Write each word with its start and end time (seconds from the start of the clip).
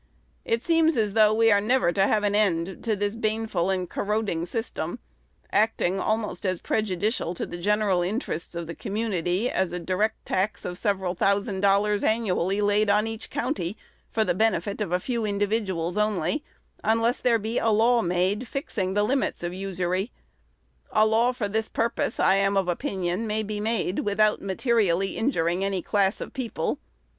It 0.45 0.63
seems 0.63 0.97
as 0.97 1.13
though 1.13 1.31
we 1.31 1.51
are 1.51 1.61
never 1.61 1.91
to 1.91 2.07
have 2.07 2.23
an 2.23 2.33
end 2.33 2.83
to 2.85 2.95
this 2.95 3.13
baneful 3.13 3.69
and 3.69 3.87
corroding 3.87 4.47
system, 4.47 4.97
acting 5.51 5.99
almost 5.99 6.43
as 6.43 6.59
prejudicial 6.59 7.35
to 7.35 7.45
the 7.45 7.59
general 7.59 8.01
interests 8.01 8.55
of 8.55 8.65
the 8.65 8.73
community 8.73 9.47
as 9.47 9.71
a 9.71 9.79
direct 9.79 10.25
tax 10.25 10.65
of 10.65 10.79
several 10.79 11.13
thousand 11.13 11.59
dollars 11.59 12.03
annually 12.03 12.61
laid 12.61 12.89
on 12.89 13.05
each 13.05 13.29
county, 13.29 13.77
for 14.09 14.25
the 14.25 14.33
benefit 14.33 14.81
of 14.81 14.91
a 14.91 14.99
few 14.99 15.23
individuals 15.23 15.97
only, 15.97 16.43
unless 16.83 17.19
there 17.19 17.37
be 17.37 17.59
a 17.59 17.69
law 17.69 18.01
made 18.01 18.47
fixing 18.47 18.95
the 18.95 19.03
limits 19.03 19.43
of 19.43 19.53
usury. 19.53 20.11
A 20.91 21.05
law 21.05 21.31
for 21.31 21.47
this 21.47 21.69
purpose, 21.69 22.19
I 22.19 22.37
am 22.37 22.57
of 22.57 22.67
opinion, 22.67 23.27
may 23.27 23.43
be 23.43 23.59
made, 23.59 23.99
without 23.99 24.41
materially 24.41 25.15
injuring 25.15 25.63
any 25.63 25.83
class 25.83 26.19
of 26.21 26.33
people. 26.33 26.79